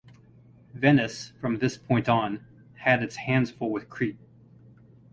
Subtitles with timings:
[0.73, 2.43] Venice, from this point on,
[2.77, 4.17] had its hands full with Crete.